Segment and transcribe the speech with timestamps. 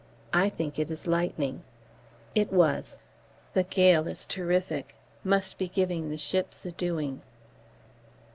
[0.33, 1.61] I think it is lightning.
[2.33, 2.97] It was.
[3.53, 7.21] The gale is terrific: must be giving the ships a doing.